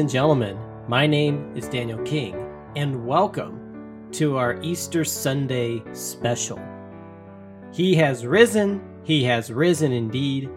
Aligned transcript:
And 0.00 0.08
gentlemen. 0.08 0.58
My 0.88 1.06
name 1.06 1.54
is 1.54 1.68
Daniel 1.68 2.02
King, 2.04 2.34
and 2.74 3.06
welcome 3.06 4.08
to 4.12 4.38
our 4.38 4.58
Easter 4.62 5.04
Sunday 5.04 5.82
special. 5.92 6.58
He 7.70 7.94
has 7.96 8.24
risen, 8.24 8.80
he 9.04 9.22
has 9.24 9.52
risen 9.52 9.92
indeed. 9.92 10.48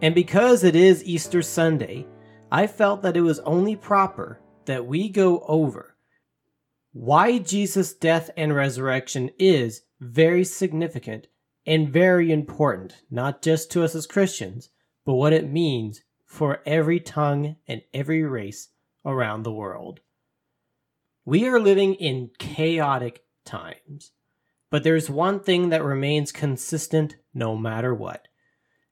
And 0.00 0.14
because 0.14 0.64
it 0.64 0.74
is 0.74 1.04
Easter 1.04 1.42
Sunday, 1.42 2.06
I 2.50 2.66
felt 2.66 3.02
that 3.02 3.14
it 3.18 3.20
was 3.20 3.40
only 3.40 3.76
proper 3.76 4.40
that 4.64 4.86
we 4.86 5.10
go 5.10 5.40
over 5.40 5.94
why 6.94 7.36
Jesus' 7.36 7.92
death 7.92 8.30
and 8.38 8.54
resurrection 8.54 9.32
is 9.38 9.82
very 10.00 10.44
significant 10.44 11.26
and 11.66 11.90
very 11.90 12.32
important, 12.32 13.02
not 13.10 13.42
just 13.42 13.70
to 13.72 13.84
us 13.84 13.94
as 13.94 14.06
Christians, 14.06 14.70
but 15.04 15.12
what 15.12 15.34
it 15.34 15.52
means 15.52 16.00
for 16.34 16.60
every 16.66 16.98
tongue 16.98 17.54
and 17.68 17.80
every 17.94 18.24
race 18.24 18.70
around 19.04 19.44
the 19.44 19.52
world. 19.52 20.00
We 21.24 21.46
are 21.46 21.60
living 21.60 21.94
in 21.94 22.32
chaotic 22.40 23.22
times, 23.44 24.10
but 24.68 24.82
there's 24.82 25.08
one 25.08 25.38
thing 25.38 25.68
that 25.68 25.84
remains 25.84 26.32
consistent 26.32 27.14
no 27.32 27.56
matter 27.56 27.94
what, 27.94 28.26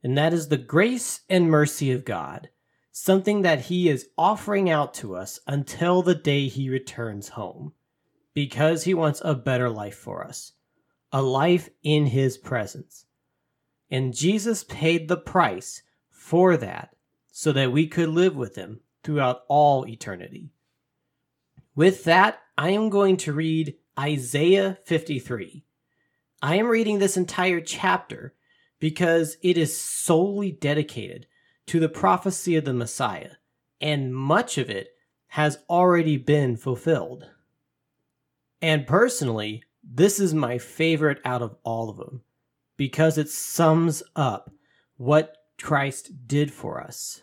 and 0.05 0.17
that 0.17 0.33
is 0.33 0.49
the 0.49 0.57
grace 0.57 1.23
and 1.29 1.51
mercy 1.51 1.91
of 1.91 2.05
God, 2.05 2.49
something 2.93 3.43
that 3.43 3.63
He 3.63 3.89
is 3.89 4.09
offering 4.17 4.71
out 4.71 4.95
to 4.95 5.17
us 5.17 5.41
until 5.45 6.01
the 6.01 6.15
day 6.15 6.47
He 6.47 6.71
returns 6.71 7.31
home, 7.31 7.73
because 8.35 8.85
He 8.85 8.95
wants 8.95 9.21
a 9.25 9.35
better 9.35 9.69
life 9.69 9.97
for 9.97 10.25
us, 10.25 10.53
a 11.11 11.21
life 11.21 11.71
in 11.83 12.07
His 12.07 12.39
presence. 12.39 13.05
And 13.91 14.15
Jesus 14.15 14.63
paid 14.63 15.09
the 15.09 15.17
price 15.17 15.83
for 16.09 16.57
that 16.57 16.95
so 17.33 17.51
that 17.51 17.73
we 17.73 17.87
could 17.89 18.11
live 18.11 18.37
with 18.37 18.55
him 18.55 18.81
throughout 19.03 19.43
all 19.49 19.87
eternity. 19.89 20.51
With 21.75 22.05
that, 22.05 22.39
I 22.57 22.71
am 22.71 22.91
going 22.91 23.17
to 23.19 23.33
read 23.33 23.75
Isaiah 23.99 24.79
53. 24.85 25.65
I 26.43 26.57
am 26.57 26.67
reading 26.67 26.99
this 26.99 27.17
entire 27.17 27.61
chapter 27.61 28.35
because 28.79 29.39
it 29.43 29.57
is 29.57 29.81
solely 29.81 30.53
dedicated 30.53 31.27
to 31.67 31.81
the 31.81 31.89
prophecy 31.89 32.57
of 32.57 32.67
the 32.67 32.75
Messiah, 32.75 33.33
and 33.81 34.15
much 34.15 34.59
of 34.59 34.69
it 34.69 34.89
has 35.29 35.59
already 35.71 36.19
been 36.19 36.57
fulfilled. 36.57 37.31
And 38.61 38.87
personally, 38.87 39.63
this 39.83 40.21
is 40.21 40.35
my 40.35 40.59
favorite 40.59 41.21
out 41.25 41.41
of 41.41 41.57
all 41.63 41.89
of 41.89 41.97
them 41.97 42.21
because 42.77 43.17
it 43.17 43.31
sums 43.31 44.03
up 44.15 44.51
what 44.97 45.37
Christ 45.63 46.27
did 46.27 46.53
for 46.53 46.81
us, 46.81 47.23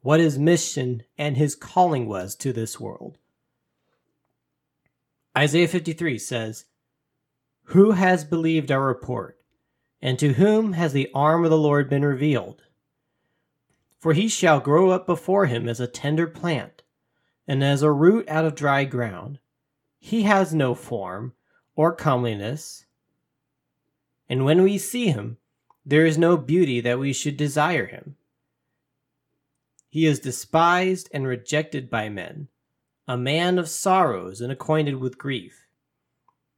what 0.00 0.20
his 0.20 0.38
mission 0.38 1.02
and 1.18 1.36
his 1.36 1.54
calling 1.54 2.06
was 2.06 2.34
to 2.36 2.52
this 2.52 2.80
world. 2.80 3.18
Isaiah 5.36 5.68
53 5.68 6.18
says, 6.18 6.64
Who 7.64 7.92
has 7.92 8.24
believed 8.24 8.72
our 8.72 8.84
report, 8.84 9.38
and 10.00 10.18
to 10.18 10.32
whom 10.32 10.72
has 10.72 10.92
the 10.92 11.10
arm 11.14 11.44
of 11.44 11.50
the 11.50 11.58
Lord 11.58 11.88
been 11.88 12.04
revealed? 12.04 12.62
For 14.00 14.14
he 14.14 14.28
shall 14.28 14.58
grow 14.58 14.90
up 14.90 15.06
before 15.06 15.46
him 15.46 15.68
as 15.68 15.78
a 15.78 15.86
tender 15.86 16.26
plant, 16.26 16.82
and 17.46 17.62
as 17.62 17.82
a 17.82 17.92
root 17.92 18.28
out 18.28 18.44
of 18.44 18.54
dry 18.54 18.84
ground. 18.84 19.38
He 19.98 20.22
has 20.22 20.52
no 20.54 20.74
form 20.74 21.34
or 21.76 21.94
comeliness. 21.94 22.86
And 24.28 24.44
when 24.44 24.62
we 24.62 24.78
see 24.78 25.08
him, 25.08 25.36
there 25.84 26.06
is 26.06 26.16
no 26.16 26.36
beauty 26.36 26.80
that 26.80 26.98
we 26.98 27.12
should 27.12 27.36
desire 27.36 27.86
him. 27.86 28.16
He 29.88 30.06
is 30.06 30.20
despised 30.20 31.10
and 31.12 31.26
rejected 31.26 31.90
by 31.90 32.08
men, 32.08 32.48
a 33.06 33.18
man 33.18 33.58
of 33.58 33.68
sorrows 33.68 34.40
and 34.40 34.50
acquainted 34.50 34.96
with 34.96 35.18
grief. 35.18 35.66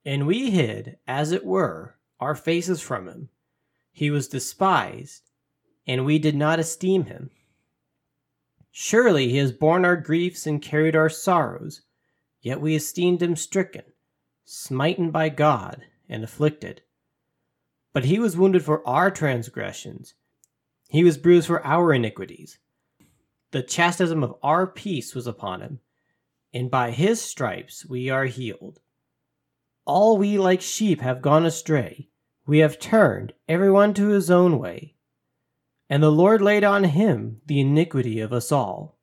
And 0.04 0.26
we 0.26 0.50
hid, 0.50 0.98
as 1.06 1.32
it 1.32 1.44
were, 1.44 1.96
our 2.20 2.34
faces 2.34 2.80
from 2.80 3.08
him. 3.08 3.30
He 3.90 4.10
was 4.10 4.28
despised, 4.28 5.30
and 5.86 6.04
we 6.04 6.18
did 6.18 6.36
not 6.36 6.60
esteem 6.60 7.06
him. 7.06 7.30
Surely 8.70 9.30
he 9.30 9.38
has 9.38 9.52
borne 9.52 9.84
our 9.84 9.96
griefs 9.96 10.46
and 10.46 10.60
carried 10.60 10.94
our 10.94 11.08
sorrows, 11.08 11.80
yet 12.40 12.60
we 12.60 12.76
esteemed 12.76 13.22
him 13.22 13.36
stricken, 13.36 13.84
smitten 14.44 15.10
by 15.10 15.28
God, 15.28 15.86
and 16.08 16.22
afflicted. 16.22 16.82
But 17.94 18.06
he 18.06 18.18
was 18.18 18.36
wounded 18.36 18.64
for 18.64 18.86
our 18.86 19.08
transgressions, 19.08 20.14
he 20.88 21.04
was 21.04 21.16
bruised 21.16 21.46
for 21.46 21.64
our 21.64 21.94
iniquities. 21.94 22.58
The 23.52 23.62
chastisement 23.62 24.24
of 24.24 24.38
our 24.42 24.66
peace 24.66 25.14
was 25.14 25.28
upon 25.28 25.60
him, 25.60 25.78
and 26.52 26.70
by 26.70 26.90
his 26.90 27.22
stripes 27.22 27.86
we 27.86 28.10
are 28.10 28.26
healed. 28.26 28.80
All 29.86 30.18
we 30.18 30.38
like 30.38 30.60
sheep 30.60 31.00
have 31.02 31.22
gone 31.22 31.46
astray. 31.46 32.08
We 32.46 32.58
have 32.58 32.80
turned 32.80 33.32
every 33.48 33.70
one 33.70 33.94
to 33.94 34.08
his 34.08 34.28
own 34.28 34.58
way. 34.58 34.96
And 35.88 36.02
the 36.02 36.10
Lord 36.10 36.42
laid 36.42 36.64
on 36.64 36.82
him 36.84 37.42
the 37.46 37.60
iniquity 37.60 38.18
of 38.18 38.32
us 38.32 38.50
all. 38.50 38.98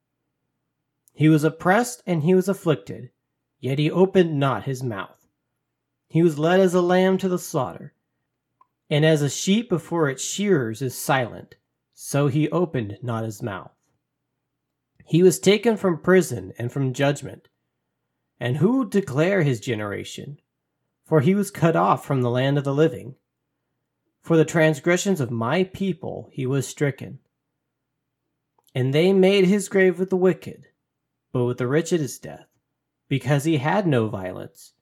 He 1.13 1.29
was 1.29 1.45
oppressed 1.45 2.03
and 2.05 2.23
he 2.23 2.35
was 2.35 2.49
afflicted, 2.49 3.11
yet 3.59 3.79
he 3.79 3.89
opened 3.89 4.37
not 4.37 4.63
his 4.63 4.83
mouth. 4.83 5.27
He 6.09 6.21
was 6.21 6.37
led 6.37 6.59
as 6.59 6.73
a 6.73 6.81
lamb 6.81 7.17
to 7.19 7.29
the 7.29 7.39
slaughter 7.39 7.93
and 8.91 9.05
as 9.05 9.21
a 9.21 9.29
sheep 9.29 9.69
before 9.69 10.09
its 10.09 10.21
shearers 10.21 10.81
is 10.81 10.93
silent, 10.93 11.55
so 11.93 12.27
he 12.27 12.49
opened 12.49 12.97
not 13.01 13.23
his 13.23 13.41
mouth. 13.41 13.71
He 15.05 15.23
was 15.23 15.39
taken 15.39 15.77
from 15.77 16.01
prison 16.01 16.51
and 16.57 16.69
from 16.69 16.93
judgment. 16.93 17.47
And 18.37 18.57
who 18.57 18.79
would 18.79 18.89
declare 18.89 19.43
his 19.43 19.61
generation? 19.61 20.39
For 21.05 21.21
he 21.21 21.33
was 21.33 21.51
cut 21.51 21.77
off 21.77 22.05
from 22.05 22.21
the 22.21 22.29
land 22.29 22.57
of 22.57 22.65
the 22.65 22.73
living. 22.73 23.15
For 24.21 24.35
the 24.35 24.45
transgressions 24.45 25.21
of 25.21 25.31
my 25.31 25.63
people 25.63 26.29
he 26.33 26.45
was 26.45 26.67
stricken. 26.67 27.19
And 28.75 28.93
they 28.93 29.13
made 29.13 29.45
his 29.45 29.69
grave 29.69 29.99
with 29.99 30.09
the 30.09 30.17
wicked, 30.17 30.67
but 31.31 31.45
with 31.45 31.59
the 31.59 31.67
rich 31.67 31.93
at 31.93 32.01
his 32.01 32.19
death, 32.19 32.47
because 33.07 33.45
he 33.45 33.57
had 33.57 33.87
no 33.87 34.09
violence, 34.09 34.73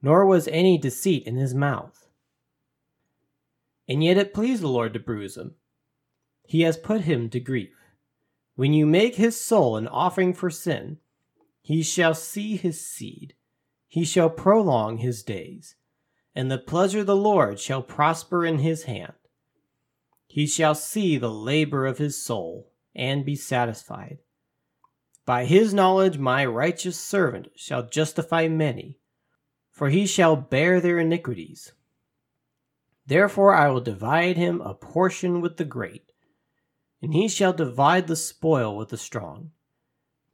nor 0.00 0.24
was 0.24 0.48
any 0.48 0.78
deceit 0.78 1.24
in 1.26 1.36
his 1.36 1.54
mouth 1.54 2.07
and 3.88 4.04
yet 4.04 4.18
it 4.18 4.34
pleased 4.34 4.62
the 4.62 4.68
Lord 4.68 4.92
to 4.92 5.00
bruise 5.00 5.36
him. 5.36 5.54
He 6.44 6.62
has 6.62 6.76
put 6.76 7.02
him 7.02 7.30
to 7.30 7.40
grief. 7.40 7.74
When 8.54 8.72
you 8.72 8.86
make 8.86 9.14
his 9.14 9.40
soul 9.40 9.76
an 9.76 9.88
offering 9.88 10.34
for 10.34 10.50
sin, 10.50 10.98
he 11.62 11.82
shall 11.82 12.14
see 12.14 12.56
his 12.56 12.84
seed, 12.84 13.34
he 13.86 14.04
shall 14.04 14.30
prolong 14.30 14.98
his 14.98 15.22
days, 15.22 15.76
and 16.34 16.50
the 16.50 16.58
pleasure 16.58 17.00
of 17.00 17.06
the 17.06 17.16
Lord 17.16 17.58
shall 17.60 17.82
prosper 17.82 18.44
in 18.44 18.58
his 18.58 18.84
hand. 18.84 19.14
He 20.26 20.46
shall 20.46 20.74
see 20.74 21.16
the 21.16 21.30
labor 21.30 21.86
of 21.86 21.98
his 21.98 22.22
soul, 22.22 22.72
and 22.94 23.24
be 23.24 23.36
satisfied. 23.36 24.18
By 25.24 25.44
his 25.44 25.72
knowledge 25.72 26.18
my 26.18 26.44
righteous 26.44 26.98
servant 26.98 27.48
shall 27.54 27.86
justify 27.86 28.48
many, 28.48 28.98
for 29.70 29.90
he 29.90 30.06
shall 30.06 30.36
bear 30.36 30.80
their 30.80 30.98
iniquities. 30.98 31.72
Therefore 33.08 33.54
I 33.54 33.70
will 33.70 33.80
divide 33.80 34.36
him 34.36 34.60
a 34.60 34.74
portion 34.74 35.40
with 35.40 35.56
the 35.56 35.64
great, 35.64 36.12
and 37.00 37.14
he 37.14 37.26
shall 37.26 37.54
divide 37.54 38.06
the 38.06 38.14
spoil 38.14 38.76
with 38.76 38.90
the 38.90 38.98
strong, 38.98 39.52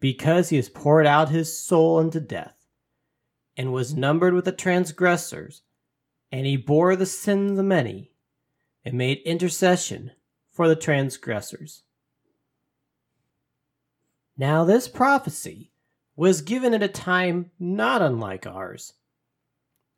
because 0.01 0.49
he 0.49 0.57
has 0.57 0.69
poured 0.69 1.07
out 1.07 1.29
his 1.29 1.57
soul 1.57 2.01
unto 2.01 2.19
death, 2.19 2.67
and 3.57 3.73
was 3.73 3.95
numbered 3.95 4.35
with 4.35 4.45
the 4.45 4.51
transgressors, 4.51 5.63
and 6.33 6.47
he 6.47 6.57
bore 6.57 6.97
the 6.97 7.07
sins 7.07 7.53
of 7.53 7.57
the 7.59 7.63
many, 7.63 8.11
and 8.85 8.99
made 8.99 9.19
intercession 9.19 10.11
for 10.51 10.67
the 10.67 10.75
transgressors. 10.75 11.85
Now 14.37 14.65
this 14.65 14.89
prophecy 14.89 15.71
was 16.17 16.43
given 16.43 16.75
at 16.75 16.83
a 16.83 16.89
time 16.89 17.53
not 17.57 18.03
unlike 18.03 18.49
ours 18.49 18.95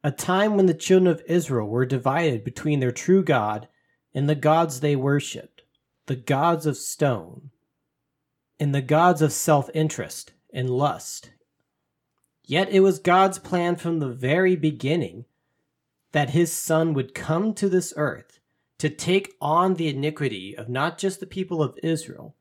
a 0.07 0.11
time 0.13 0.55
when 0.55 0.67
the 0.67 0.73
children 0.73 1.13
of 1.13 1.21
Israel 1.27 1.67
were 1.67 1.85
divided 1.85 2.45
between 2.45 2.79
their 2.79 2.93
true 2.93 3.25
God 3.25 3.67
and 4.15 4.29
the 4.29 4.37
gods 4.37 4.79
they 4.79 4.95
worshipped, 4.95 5.63
the 6.07 6.15
gods 6.15 6.65
of 6.65 6.77
stone, 6.77 7.51
and 8.61 8.73
the 8.73 8.81
gods 8.81 9.21
of 9.21 9.33
self 9.33 9.69
interest 9.75 10.33
and 10.53 10.71
lust. 10.71 11.33
Yet 12.45 12.69
it 12.69 12.79
was 12.81 13.01
God's 13.01 13.41
plan 13.41 13.75
from 13.75 13.99
the 13.99 14.13
very 14.13 14.55
beginning 14.55 15.25
that 16.13 16.31
his 16.31 16.53
Son 16.53 16.95
would 16.95 17.13
come 17.13 17.53
to 17.55 17.69
this 17.69 17.93
earth 17.97 18.39
to 18.79 18.89
take 18.89 19.35
on 19.41 19.75
the 19.75 19.89
iniquity 19.89 20.57
of 20.57 20.69
not 20.69 20.99
just 20.99 21.19
the 21.19 21.27
people 21.27 21.61
of 21.61 21.81
Israel, 21.83 22.37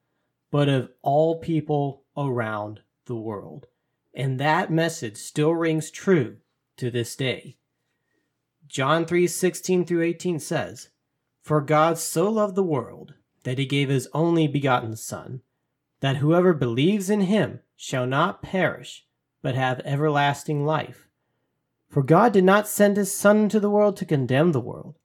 but 0.51 0.69
of 0.69 0.91
all 1.01 1.39
people 1.39 2.03
around 2.15 2.81
the 3.07 3.15
world. 3.15 3.65
And 4.13 4.39
that 4.39 4.71
message 4.71 5.17
still 5.17 5.55
rings 5.55 5.89
true 5.89 6.37
to 6.77 6.91
this 6.91 7.15
day. 7.15 7.57
John 8.67 9.05
3 9.05 9.27
16 9.27 9.85
through 9.85 10.03
18 10.03 10.39
says, 10.39 10.89
For 11.41 11.61
God 11.61 11.97
so 11.97 12.29
loved 12.29 12.55
the 12.55 12.63
world 12.63 13.13
that 13.43 13.57
he 13.57 13.65
gave 13.65 13.89
his 13.89 14.07
only 14.13 14.47
begotten 14.47 14.95
Son, 14.95 15.41
that 15.99 16.17
whoever 16.17 16.53
believes 16.53 17.09
in 17.09 17.21
him 17.21 17.59
shall 17.75 18.05
not 18.05 18.41
perish, 18.41 19.05
but 19.41 19.55
have 19.55 19.79
everlasting 19.85 20.65
life. 20.65 21.07
For 21.89 22.03
God 22.03 22.33
did 22.33 22.43
not 22.43 22.67
send 22.67 22.97
his 22.97 23.15
Son 23.15 23.37
into 23.37 23.59
the 23.59 23.69
world 23.69 23.95
to 23.97 24.05
condemn 24.05 24.51
the 24.51 24.59
world, 24.59 24.97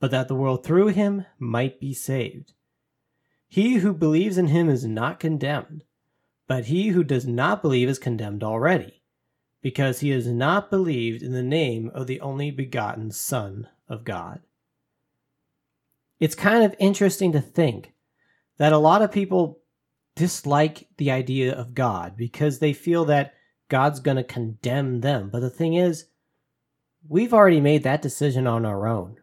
but 0.00 0.10
that 0.10 0.28
the 0.28 0.34
world 0.34 0.64
through 0.64 0.88
him 0.88 1.24
might 1.38 1.80
be 1.80 1.94
saved. 1.94 2.52
He 3.48 3.76
who 3.76 3.94
believes 3.94 4.36
in 4.36 4.48
him 4.48 4.68
is 4.68 4.84
not 4.84 5.20
condemned, 5.20 5.84
but 6.46 6.66
he 6.66 6.88
who 6.88 7.02
does 7.02 7.26
not 7.26 7.62
believe 7.62 7.88
is 7.88 7.98
condemned 7.98 8.42
already, 8.42 8.97
because 9.62 10.00
he 10.00 10.10
has 10.10 10.26
not 10.26 10.70
believed 10.70 11.22
in 11.22 11.32
the 11.32 11.42
name 11.42 11.90
of 11.94 12.06
the 12.06 12.20
only 12.20 12.50
begotten 12.50 13.10
Son 13.10 13.68
of 13.88 14.04
God. 14.04 14.40
It's 16.20 16.34
kind 16.34 16.64
of 16.64 16.74
interesting 16.78 17.32
to 17.32 17.40
think 17.40 17.92
that 18.58 18.72
a 18.72 18.78
lot 18.78 19.02
of 19.02 19.12
people 19.12 19.60
dislike 20.16 20.88
the 20.96 21.10
idea 21.10 21.54
of 21.54 21.74
God 21.74 22.16
because 22.16 22.58
they 22.58 22.72
feel 22.72 23.04
that 23.06 23.34
God's 23.68 24.00
going 24.00 24.16
to 24.16 24.24
condemn 24.24 25.00
them. 25.00 25.30
But 25.30 25.40
the 25.40 25.50
thing 25.50 25.74
is, 25.74 26.06
we've 27.08 27.34
already 27.34 27.60
made 27.60 27.84
that 27.84 28.02
decision 28.02 28.46
on 28.46 28.66
our 28.66 28.86
own. 28.86 29.16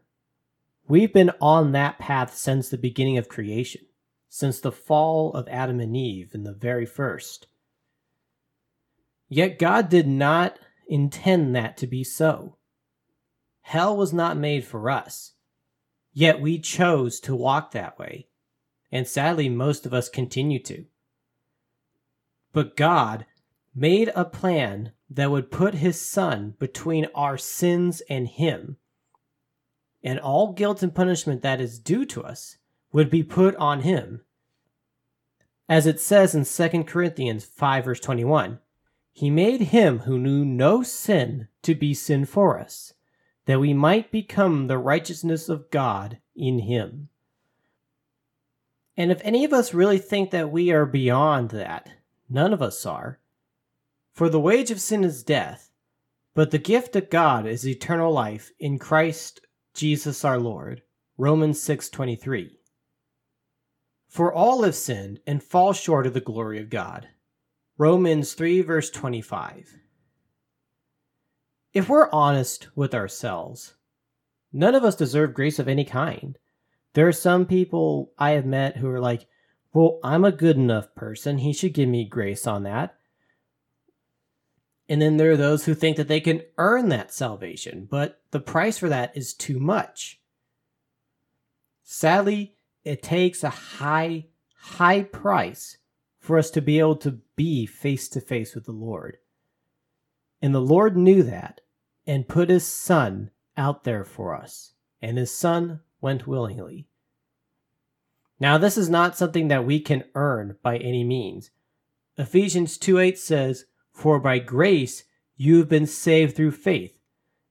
We've 0.87 1.11
been 1.11 1.31
on 1.41 1.71
that 1.71 1.99
path 1.99 2.35
since 2.35 2.69
the 2.69 2.77
beginning 2.77 3.17
of 3.17 3.27
creation, 3.27 3.81
since 4.29 4.59
the 4.59 4.71
fall 4.71 5.33
of 5.33 5.47
Adam 5.49 5.79
and 5.79 5.97
Eve 5.97 6.31
in 6.33 6.43
the 6.43 6.53
very 6.53 6.85
first. 6.85 7.47
Yet 9.27 9.59
God 9.59 9.89
did 9.89 10.07
not 10.07 10.59
intend 10.87 11.55
that 11.55 11.77
to 11.77 11.87
be 11.87 12.03
so. 12.03 12.57
Hell 13.61 13.97
was 13.97 14.13
not 14.13 14.37
made 14.37 14.63
for 14.63 14.89
us. 14.89 15.33
Yet 16.13 16.39
we 16.39 16.59
chose 16.59 17.19
to 17.21 17.35
walk 17.35 17.71
that 17.71 17.97
way. 17.97 18.27
And 18.91 19.07
sadly, 19.07 19.49
most 19.49 19.85
of 19.85 19.93
us 19.93 20.07
continue 20.07 20.59
to. 20.63 20.85
But 22.53 22.77
God 22.77 23.25
made 23.75 24.11
a 24.15 24.23
plan 24.23 24.93
that 25.09 25.31
would 25.31 25.51
put 25.51 25.75
his 25.75 25.99
son 25.99 26.55
between 26.59 27.07
our 27.13 27.37
sins 27.37 28.01
and 28.09 28.27
him. 28.27 28.77
And 30.03 30.19
all 30.19 30.53
guilt 30.53 30.81
and 30.83 30.93
punishment 30.93 31.41
that 31.41 31.59
is 31.59 31.79
due 31.79 32.05
to 32.05 32.23
us 32.23 32.57
would 32.93 33.09
be 33.09 33.23
put 33.23 33.55
on 33.57 33.81
him. 33.81 34.21
As 35.67 35.87
it 35.87 35.99
says 35.99 36.35
in 36.35 36.45
2 36.45 36.83
Corinthians 36.83 37.43
5, 37.43 37.85
verse 37.85 37.99
21, 37.99 38.59
He 39.17 39.29
made 39.29 39.61
him 39.61 39.99
who 39.99 40.19
knew 40.19 40.43
no 40.43 40.83
sin 40.83 41.47
to 41.61 41.73
be 41.73 41.93
sin 41.93 42.25
for 42.25 42.59
us, 42.59 42.95
that 43.45 43.61
we 43.61 43.73
might 43.73 44.11
become 44.11 44.67
the 44.67 44.77
righteousness 44.77 45.47
of 45.47 45.71
God 45.71 46.19
in 46.35 46.59
him. 46.59 47.07
And 48.97 49.13
if 49.13 49.21
any 49.23 49.45
of 49.45 49.53
us 49.53 49.73
really 49.73 49.99
think 49.99 50.31
that 50.31 50.51
we 50.51 50.69
are 50.69 50.85
beyond 50.85 51.51
that, 51.51 51.91
none 52.29 52.51
of 52.51 52.61
us 52.61 52.85
are. 52.85 53.21
For 54.11 54.27
the 54.27 54.37
wage 54.37 54.69
of 54.69 54.81
sin 54.81 55.05
is 55.05 55.23
death, 55.23 55.71
but 56.33 56.51
the 56.51 56.57
gift 56.57 56.97
of 56.97 57.09
God 57.09 57.47
is 57.47 57.65
eternal 57.65 58.11
life 58.11 58.51
in 58.59 58.77
Christ 58.77 59.39
Jesus 59.73 60.25
our 60.25 60.39
Lord. 60.39 60.81
Romans 61.17 61.61
6:23. 61.61 62.59
For 64.09 64.33
all 64.33 64.63
have 64.63 64.75
sinned 64.75 65.21
and 65.25 65.41
fall 65.41 65.71
short 65.71 66.05
of 66.05 66.13
the 66.13 66.19
glory 66.19 66.59
of 66.59 66.69
God. 66.69 67.07
Romans 67.77 68.33
3 68.35 68.61
verse 68.61 68.89
25. 68.89 69.79
If 71.73 71.89
we're 71.89 72.09
honest 72.09 72.69
with 72.73 72.95
ourselves, 72.95 73.75
none 74.53 74.75
of 74.75 74.85
us 74.85 74.95
deserve 74.95 75.33
grace 75.33 75.59
of 75.59 75.67
any 75.67 75.83
kind. 75.83 76.37
There 76.93 77.05
are 77.05 77.11
some 77.11 77.45
people 77.45 78.13
I 78.17 78.31
have 78.31 78.45
met 78.45 78.77
who 78.77 78.89
are 78.89 79.01
like, 79.01 79.27
well, 79.73 79.99
I'm 80.05 80.23
a 80.23 80.31
good 80.31 80.55
enough 80.55 80.95
person. 80.95 81.39
He 81.39 81.51
should 81.51 81.73
give 81.73 81.89
me 81.89 82.05
grace 82.05 82.47
on 82.47 82.63
that. 82.63 82.95
And 84.87 85.01
then 85.01 85.17
there 85.17 85.31
are 85.31 85.37
those 85.37 85.65
who 85.65 85.73
think 85.73 85.97
that 85.97 86.07
they 86.07 86.21
can 86.21 86.43
earn 86.57 86.87
that 86.89 87.13
salvation, 87.13 87.89
but 87.91 88.21
the 88.31 88.39
price 88.39 88.77
for 88.77 88.87
that 88.87 89.17
is 89.17 89.33
too 89.33 89.59
much. 89.59 90.21
Sadly, 91.83 92.55
it 92.85 93.03
takes 93.03 93.43
a 93.43 93.49
high, 93.49 94.27
high 94.55 95.03
price 95.03 95.77
for 96.25 96.39
us 96.39 96.49
to 96.49 96.61
be 96.61 96.79
able 96.79 96.95
to 96.95 97.19
be 97.35 97.67
face 97.67 98.09
to 98.09 98.19
face 98.19 98.55
with 98.55 98.65
the 98.65 98.71
Lord. 98.71 99.17
And 100.41 100.55
the 100.55 100.59
Lord 100.59 100.97
knew 100.97 101.21
that 101.23 101.61
and 102.07 102.27
put 102.27 102.49
his 102.49 102.67
Son 102.67 103.29
out 103.55 103.83
there 103.83 104.03
for 104.03 104.35
us, 104.35 104.73
and 105.01 105.17
his 105.17 105.31
Son 105.31 105.81
went 106.01 106.27
willingly. 106.27 106.87
Now, 108.39 108.57
this 108.57 108.75
is 108.77 108.89
not 108.89 109.17
something 109.17 109.49
that 109.49 109.65
we 109.65 109.79
can 109.79 110.03
earn 110.15 110.57
by 110.63 110.77
any 110.77 111.03
means. 111.03 111.51
Ephesians 112.17 112.77
2 112.77 112.97
8 112.97 113.17
says, 113.19 113.65
For 113.93 114.19
by 114.19 114.39
grace 114.39 115.03
you 115.37 115.59
have 115.59 115.69
been 115.69 115.85
saved 115.85 116.35
through 116.35 116.51
faith, 116.51 116.97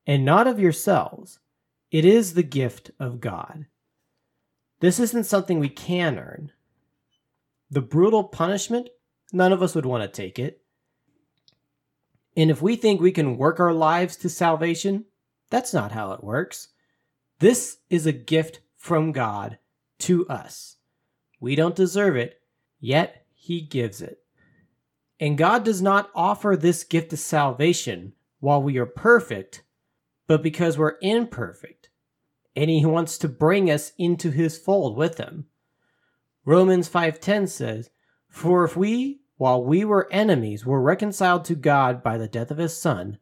and 0.06 0.24
not 0.24 0.46
of 0.46 0.58
yourselves. 0.58 1.38
It 1.90 2.04
is 2.04 2.34
the 2.34 2.42
gift 2.42 2.90
of 2.98 3.20
God. 3.20 3.66
This 4.80 4.98
isn't 4.98 5.24
something 5.24 5.60
we 5.60 5.68
can 5.68 6.18
earn. 6.18 6.50
The 7.74 7.82
brutal 7.82 8.22
punishment, 8.22 8.88
none 9.32 9.52
of 9.52 9.60
us 9.60 9.74
would 9.74 9.84
want 9.84 10.04
to 10.04 10.08
take 10.08 10.38
it. 10.38 10.62
And 12.36 12.48
if 12.48 12.62
we 12.62 12.76
think 12.76 13.00
we 13.00 13.10
can 13.10 13.36
work 13.36 13.58
our 13.58 13.72
lives 13.72 14.14
to 14.18 14.28
salvation, 14.28 15.06
that's 15.50 15.74
not 15.74 15.90
how 15.90 16.12
it 16.12 16.22
works. 16.22 16.68
This 17.40 17.78
is 17.90 18.06
a 18.06 18.12
gift 18.12 18.60
from 18.76 19.10
God 19.10 19.58
to 19.98 20.24
us. 20.28 20.76
We 21.40 21.56
don't 21.56 21.74
deserve 21.74 22.14
it, 22.14 22.40
yet 22.78 23.26
He 23.32 23.60
gives 23.60 24.00
it. 24.00 24.20
And 25.18 25.36
God 25.36 25.64
does 25.64 25.82
not 25.82 26.12
offer 26.14 26.56
this 26.56 26.84
gift 26.84 27.12
of 27.12 27.18
salvation 27.18 28.12
while 28.38 28.62
we 28.62 28.78
are 28.78 28.86
perfect, 28.86 29.64
but 30.28 30.44
because 30.44 30.78
we're 30.78 30.98
imperfect. 31.02 31.88
And 32.54 32.70
He 32.70 32.86
wants 32.86 33.18
to 33.18 33.28
bring 33.28 33.68
us 33.68 33.90
into 33.98 34.30
His 34.30 34.56
fold 34.56 34.96
with 34.96 35.18
Him. 35.18 35.46
Romans 36.44 36.88
5:10 36.88 37.46
says, 37.46 37.90
"For 38.28 38.64
if 38.64 38.76
we, 38.76 39.22
while 39.36 39.64
we 39.64 39.84
were 39.84 40.12
enemies, 40.12 40.66
were 40.66 40.80
reconciled 40.80 41.44
to 41.46 41.54
God 41.54 42.02
by 42.02 42.18
the 42.18 42.28
death 42.28 42.50
of 42.50 42.58
His 42.58 42.76
Son, 42.76 43.18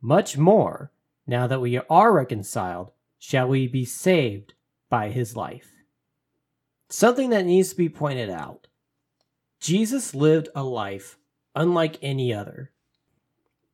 much 0.00 0.36
more, 0.36 0.92
now 1.26 1.46
that 1.46 1.60
we 1.60 1.78
are 1.78 2.12
reconciled, 2.12 2.92
shall 3.18 3.48
we 3.48 3.66
be 3.66 3.84
saved 3.84 4.54
by 4.88 5.10
His 5.10 5.36
life." 5.36 5.72
Something 6.88 7.30
that 7.30 7.46
needs 7.46 7.70
to 7.70 7.76
be 7.76 7.88
pointed 7.88 8.30
out 8.30 8.66
Jesus 9.58 10.14
lived 10.14 10.48
a 10.54 10.62
life 10.62 11.18
unlike 11.54 11.98
any 12.02 12.32
other. 12.32 12.70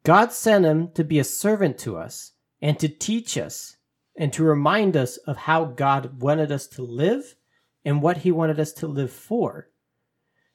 God 0.05 0.33
sent 0.33 0.65
him 0.65 0.91
to 0.93 1.05
be 1.05 1.19
a 1.19 1.25
servant 1.25 1.79
to 1.79 1.97
us 1.97 2.33
and 2.61 2.79
to 2.79 2.89
teach 2.89 3.37
us 3.37 3.77
and 4.17 4.33
to 4.33 4.45
remind 4.45 4.97
us 4.97 5.17
of 5.19 5.37
how 5.37 5.65
God 5.65 6.21
wanted 6.21 6.53
us 6.53 6.67
to 6.69 6.83
live 6.83 7.37
and 7.85 8.03
what 8.03 8.19
he 8.19 8.33
wanted 8.33 8.61
us 8.61 8.73
to 8.73 8.87
live 8.87 9.13
for. 9.13 9.69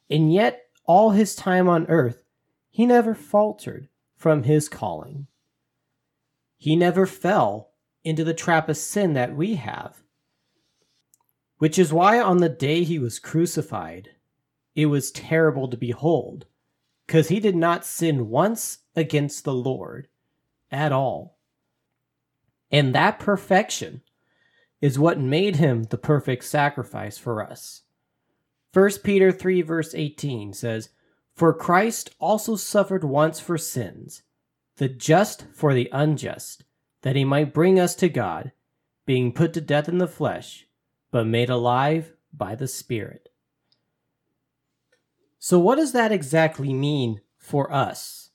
And 0.10 0.34
yet, 0.34 0.64
all 0.86 1.12
his 1.12 1.36
time 1.36 1.68
on 1.68 1.86
earth, 1.88 2.24
he 2.70 2.86
never 2.86 3.14
faltered 3.14 3.90
from 4.16 4.44
his 4.44 4.70
calling. 4.70 5.28
He 6.58 6.76
never 6.76 7.06
fell 7.06 7.72
into 8.04 8.24
the 8.24 8.34
trap 8.34 8.70
of 8.70 8.78
sin 8.78 9.14
that 9.14 9.36
we 9.36 9.56
have. 9.56 9.98
Which 11.58 11.78
is 11.78 11.92
why 11.92 12.20
on 12.20 12.38
the 12.38 12.50
day 12.50 12.84
he 12.84 13.00
was 13.00 13.20
crucified, 13.20 14.10
it 14.76 14.86
was 14.86 15.12
terrible 15.12 15.68
to 15.70 15.78
behold, 15.78 16.46
because 17.06 17.30
he 17.30 17.40
did 17.40 17.56
not 17.56 17.84
sin 17.84 18.30
once 18.30 18.80
against 18.96 19.44
the 19.44 19.54
Lord 19.54 20.08
at 20.72 20.92
all. 20.92 21.38
And 22.72 22.94
that 22.94 23.20
perfection 23.20 24.02
is 24.82 25.00
what 25.00 25.20
made 25.20 25.56
him 25.56 25.84
the 25.84 25.98
perfect 25.98 26.44
sacrifice 26.44 27.18
for 27.18 27.44
us. 27.44 27.84
1 28.74 28.90
Peter 29.04 29.32
3, 29.32 29.62
verse 29.62 29.96
18 29.96 30.54
says, 30.54 30.90
For 31.34 31.54
Christ 31.54 32.12
also 32.20 32.56
suffered 32.56 33.04
once 33.04 33.40
for 33.40 33.58
sins, 33.58 34.24
the 34.78 34.88
just 34.88 35.46
for 35.54 35.74
the 35.74 35.90
unjust, 35.92 36.64
that 37.02 37.16
he 37.16 37.24
might 37.24 37.54
bring 37.54 37.80
us 37.80 37.96
to 37.96 38.10
God, 38.10 38.52
being 39.06 39.32
put 39.32 39.54
to 39.54 39.62
death 39.62 39.90
in 39.90 39.98
the 39.98 40.08
flesh 40.08 40.68
but 41.12 41.26
made 41.26 41.50
alive 41.50 42.14
by 42.34 42.56
the 42.56 42.68
Spirit. 42.68 43.30
So, 45.40 45.60
what 45.60 45.76
does 45.76 45.94
that 45.94 46.12
exactly 46.12 46.74
mean 46.74 47.22
for 47.38 47.72
us? 47.72 48.32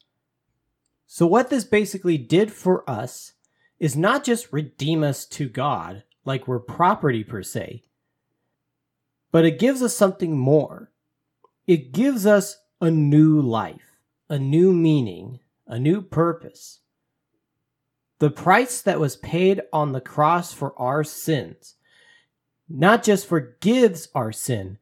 So, 1.07 1.27
what 1.27 1.51
this 1.51 1.65
basically 1.65 2.17
did 2.17 2.53
for 2.53 2.89
us 2.89 3.33
is 3.79 3.97
not 3.97 4.25
just 4.25 4.53
redeem 4.53 5.03
us 5.03 5.27
to 5.27 5.49
God, 5.49 6.05
like 6.25 6.47
we're 6.47 6.59
property 6.59 7.25
per 7.25 7.43
se, 7.43 7.83
but 9.31 9.45
it 9.45 9.59
gives 9.59 9.83
us 9.83 9.95
something 9.95 10.37
more. 10.37 10.91
It 11.67 11.93
gives 11.93 12.27
us 12.27 12.59
a 12.81 12.91
new 12.91 13.41
life, 13.41 13.97
a 14.29 14.39
new 14.39 14.73
meaning, 14.73 15.41
a 15.67 15.79
new 15.79 16.03
purpose. 16.03 16.81
The 18.19 18.31
price 18.31 18.83
that 18.83 19.01
was 19.01 19.17
paid 19.17 19.63
on 19.73 19.93
the 19.93 20.01
cross 20.01 20.53
for 20.53 20.79
our 20.79 21.03
sins 21.03 21.75
not 22.69 23.03
just 23.03 23.27
forgives 23.27 24.09
our 24.15 24.33
sin, 24.33 24.79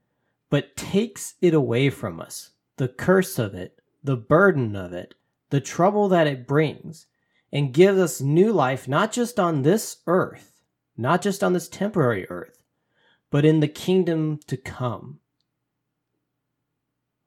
but 0.49 0.77
takes 0.77 1.35
it 1.41 1.55
away 1.55 1.91
from 1.91 2.21
us 2.21 2.51
the 2.77 2.89
curse 2.89 3.39
of 3.39 3.55
it, 3.55 3.79
the 4.03 4.17
burden 4.17 4.75
of 4.75 4.93
it, 4.93 5.15
the 5.51 5.61
trouble 5.61 6.09
that 6.09 6.27
it 6.27 6.47
brings, 6.47 7.07
and 7.53 7.75
gives 7.75 7.99
us 7.99 8.21
new 8.23 8.53
life 8.53 8.89
not 8.89 9.13
just 9.13 9.39
on 9.39 9.61
this 9.63 9.99
earth, 10.07 10.50
not 10.97 11.23
just 11.23 11.43
on 11.43 11.53
this 11.53 11.69
temporary 11.69 12.27
earth, 12.29 12.63
but 13.31 13.45
in 13.45 13.61
the 13.61 13.69
kingdom 13.69 14.39
to 14.47 14.57
come. 14.57 15.21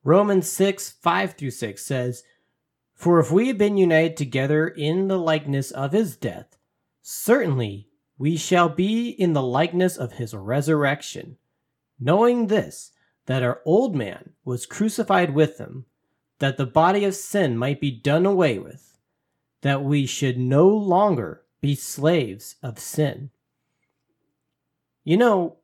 Romans 0.03 0.49
6 0.49 0.91
5 0.91 1.33
through 1.33 1.51
6 1.51 1.85
says, 1.85 2.23
For 2.93 3.19
if 3.19 3.31
we 3.31 3.47
have 3.47 3.57
been 3.57 3.77
united 3.77 4.17
together 4.17 4.67
in 4.67 5.07
the 5.07 5.17
likeness 5.17 5.71
of 5.71 5.93
his 5.93 6.17
death, 6.17 6.57
certainly 7.01 7.87
we 8.17 8.37
shall 8.37 8.69
be 8.69 9.09
in 9.09 9.33
the 9.33 9.41
likeness 9.41 9.97
of 9.97 10.13
his 10.13 10.33
resurrection, 10.33 11.37
knowing 11.99 12.47
this, 12.47 12.91
that 13.25 13.43
our 13.43 13.61
old 13.65 13.95
man 13.95 14.31
was 14.43 14.65
crucified 14.65 15.33
with 15.33 15.57
him, 15.57 15.85
that 16.39 16.57
the 16.57 16.65
body 16.65 17.05
of 17.05 17.15
sin 17.15 17.57
might 17.57 17.79
be 17.79 17.91
done 17.91 18.25
away 18.25 18.59
with, 18.59 18.97
that 19.61 19.83
we 19.83 20.05
should 20.05 20.37
no 20.37 20.67
longer 20.67 21.43
be 21.61 21.75
slaves 21.75 22.57
of 22.61 22.77
sin. 22.77 23.29
You 25.03 25.17
know, 25.17 25.57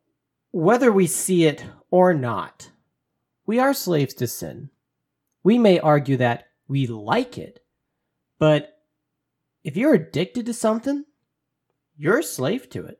whether 0.52 0.92
we 0.92 1.08
see 1.08 1.46
it 1.46 1.64
or 1.92 2.14
not, 2.14 2.72
we 3.46 3.60
are 3.60 3.74
slaves 3.74 4.14
to 4.16 4.28
sin. 4.28 4.70
We 5.44 5.58
may 5.58 5.80
argue 5.80 6.18
that 6.18 6.48
we 6.68 6.88
like 6.88 7.38
it, 7.38 7.64
but 8.38 8.80
if 9.64 9.78
you're 9.78 9.94
addicted 9.94 10.46
to 10.46 10.54
something, 10.54 11.06
you're 11.98 12.20
a 12.20 12.24
slave 12.24 12.70
to 12.72 12.86
it. 12.86 13.00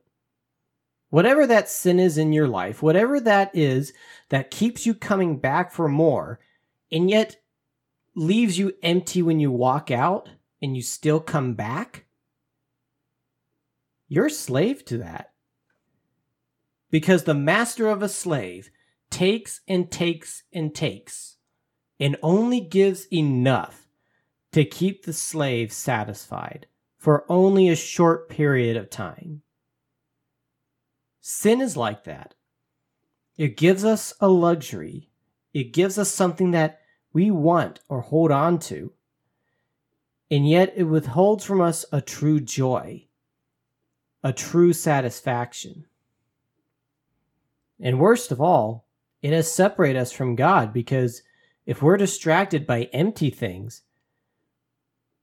Whatever 1.10 1.48
that 1.48 1.70
sin 1.70 2.00
is 2.00 2.18
in 2.18 2.34
your 2.34 2.48
life, 2.48 2.82
whatever 2.82 3.20
that 3.20 3.56
is 3.56 3.94
that 4.30 4.52
keeps 4.52 4.86
you 4.86 4.94
coming 4.94 5.38
back 5.38 5.72
for 5.72 5.88
more, 5.88 6.40
and 6.92 7.10
yet 7.10 7.38
leaves 8.16 8.58
you 8.58 8.74
empty 8.84 9.22
when 9.22 9.40
you 9.40 9.52
walk 9.52 9.92
out 9.92 10.30
and 10.62 10.76
you 10.76 10.82
still 10.82 11.20
come 11.20 11.54
back, 11.54 12.06
you're 14.08 14.28
a 14.28 14.32
slave 14.32 14.86
to 14.86 14.98
that. 15.00 15.34
Because 16.92 17.24
the 17.24 17.34
master 17.34 17.88
of 17.88 18.02
a 18.02 18.10
slave 18.10 18.72
takes 19.10 19.62
and 19.68 19.92
takes 19.92 20.44
and 20.54 20.74
takes 20.74 21.38
and 22.00 22.16
only 22.24 22.60
gives 22.62 23.08
enough 23.12 23.88
to 24.52 24.66
keep 24.66 25.04
the 25.04 25.14
slave 25.14 25.72
satisfied 25.72 26.66
for 26.98 27.26
only 27.30 27.70
a 27.70 27.76
short 27.76 28.30
period 28.30 28.76
of 28.76 28.90
time. 28.90 29.42
Sin 31.22 31.62
is 31.62 31.78
like 31.78 32.06
that. 32.06 32.34
It 33.38 33.56
gives 33.56 33.86
us 33.86 34.14
a 34.20 34.28
luxury. 34.28 35.10
It 35.54 35.72
gives 35.74 35.98
us 35.98 36.10
something 36.10 36.52
that 36.52 36.82
we 37.14 37.32
want 37.32 37.80
or 37.88 38.02
hold 38.02 38.32
on 38.32 38.60
to. 38.60 38.94
And 40.32 40.48
yet 40.48 40.74
it 40.76 40.84
withholds 40.84 41.46
from 41.46 41.62
us 41.62 41.86
a 41.92 42.02
true 42.02 42.40
joy, 42.40 43.08
a 44.24 44.34
true 44.34 44.74
satisfaction. 44.74 45.86
And 47.80 48.00
worst 48.00 48.32
of 48.32 48.42
all, 48.42 48.88
it 49.22 49.34
has 49.34 49.52
separated 49.52 50.00
us 50.00 50.12
from 50.12 50.36
God 50.36 50.74
because 50.74 51.22
if 51.66 51.82
we're 51.82 51.98
distracted 51.98 52.66
by 52.66 52.84
empty 52.94 53.30
things, 53.30 53.84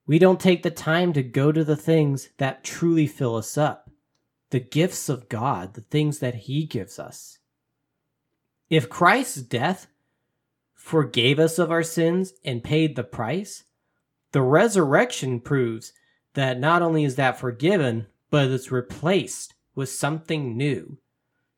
we 0.07 0.19
don't 0.19 0.41
take 0.41 0.63
the 0.63 0.71
time 0.71 1.13
to 1.15 1.23
go 1.23 1.51
to 1.51 1.65
the 1.65 1.77
things 1.77 2.29
that 2.39 2.63
truly 2.63 3.07
fill 3.07 3.37
us 3.37 3.59
up, 3.59 3.91
the 4.51 4.61
gifts 4.61 5.09
of 5.09 5.29
God, 5.29 5.75
the 5.75 5.81
things 5.81 6.21
that 6.21 6.35
He 6.35 6.65
gives 6.65 6.99
us. 6.99 7.39
If 8.71 8.89
Christ's 8.89 9.43
death 9.43 9.89
forgave 10.75 11.39
us 11.41 11.59
of 11.59 11.71
our 11.71 11.83
sins 11.83 12.35
and 12.45 12.63
paid 12.63 12.95
the 12.95 13.05
price, 13.05 13.65
the 14.33 14.43
resurrection 14.43 15.41
proves 15.41 15.93
that 16.35 16.61
not 16.61 16.83
only 16.83 17.03
is 17.05 17.17
that 17.17 17.41
forgiven, 17.41 18.07
but 18.31 18.51
it's 18.51 18.71
replaced 18.71 19.55
with 19.75 19.89
something 19.89 20.57
new, 20.57 20.99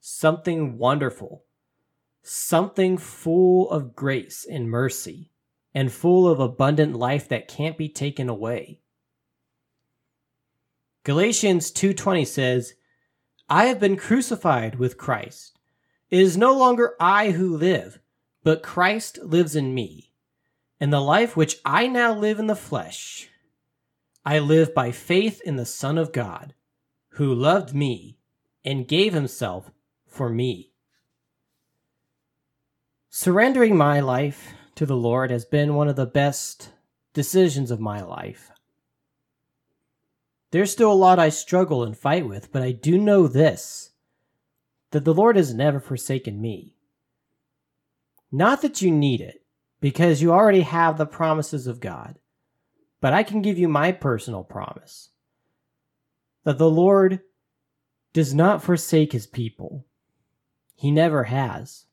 something 0.00 0.78
wonderful, 0.78 1.44
something 2.22 2.98
full 2.98 3.70
of 3.70 3.94
grace 3.94 4.46
and 4.48 4.70
mercy 4.70 5.30
and 5.74 5.92
full 5.92 6.28
of 6.28 6.40
abundant 6.40 6.96
life 6.96 7.28
that 7.28 7.48
can't 7.48 7.78
be 7.78 7.88
taken 7.88 8.28
away. 8.28 8.80
Galatians 11.04 11.70
2:20 11.70 12.24
says, 12.24 12.74
"I 13.48 13.66
have 13.66 13.80
been 13.80 13.96
crucified 13.96 14.76
with 14.76 14.98
Christ. 14.98 15.58
It 16.10 16.20
is 16.20 16.36
no 16.36 16.56
longer 16.56 16.96
I 16.98 17.30
who 17.30 17.56
live, 17.56 18.00
but 18.42 18.62
Christ 18.62 19.18
lives 19.18 19.54
in 19.54 19.74
me. 19.74 20.12
And 20.80 20.92
the 20.92 21.00
life 21.00 21.36
which 21.36 21.60
I 21.64 21.86
now 21.86 22.14
live 22.14 22.38
in 22.38 22.46
the 22.46 22.54
flesh, 22.54 23.28
I 24.24 24.38
live 24.38 24.74
by 24.74 24.92
faith 24.92 25.40
in 25.42 25.56
the 25.56 25.66
Son 25.66 25.98
of 25.98 26.12
God, 26.12 26.54
who 27.10 27.34
loved 27.34 27.74
me 27.74 28.18
and 28.64 28.88
gave 28.88 29.12
himself 29.12 29.70
for 30.18 30.28
me." 30.28 30.74
Surrendering 33.08 33.74
my 33.76 34.00
life 34.00 34.52
to 34.74 34.84
the 34.84 34.96
Lord 34.96 35.30
has 35.30 35.46
been 35.46 35.74
one 35.74 35.88
of 35.88 35.96
the 35.96 36.06
best 36.06 36.72
decisions 37.14 37.70
of 37.70 37.80
my 37.80 38.02
life. 38.02 38.50
There's 40.50 40.70
still 40.70 40.92
a 40.92 40.94
lot 40.94 41.18
I 41.18 41.30
struggle 41.30 41.82
and 41.82 41.96
fight 41.96 42.28
with, 42.28 42.52
but 42.52 42.62
I 42.62 42.72
do 42.72 42.98
know 42.98 43.26
this 43.26 43.92
that 44.90 45.04
the 45.04 45.14
Lord 45.14 45.36
has 45.36 45.52
never 45.52 45.80
forsaken 45.80 46.40
me. 46.40 46.76
Not 48.30 48.62
that 48.62 48.80
you 48.80 48.90
need 48.90 49.20
it, 49.20 49.44
because 49.80 50.22
you 50.22 50.32
already 50.32 50.62
have 50.62 50.96
the 50.96 51.06
promises 51.06 51.66
of 51.66 51.80
God, 51.80 52.18
but 53.00 53.12
I 53.12 53.22
can 53.22 53.42
give 53.42 53.58
you 53.58 53.68
my 53.68 53.92
personal 53.92 54.44
promise 54.44 55.10
that 56.44 56.58
the 56.58 56.70
Lord 56.70 57.20
does 58.12 58.32
not 58.32 58.62
forsake 58.62 59.12
his 59.12 59.26
people. 59.26 59.84
He 60.78 60.92
never 60.92 61.24
has. 61.24 61.86